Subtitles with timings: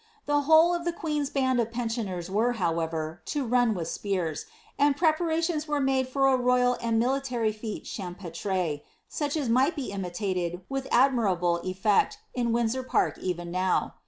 [0.25, 4.47] The whole of the queen^s band of pensioners were, however, to run with spears,
[4.79, 9.91] and preparations were made for a royal and military fete champ^tre, such as might be
[9.91, 13.93] imitated, with arimirabJe effect, in Windsor park even now.